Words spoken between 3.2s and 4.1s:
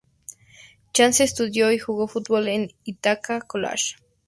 College.